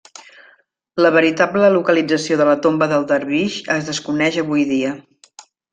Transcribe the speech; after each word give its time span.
La 1.05 1.11
veritable 1.15 1.69
localització 1.75 2.39
de 2.41 2.49
la 2.51 2.57
tomba 2.67 2.91
del 2.95 3.07
dervix 3.15 3.61
es 3.79 3.89
desconeix 3.93 4.45
avui 4.47 4.71
dia. 4.77 5.01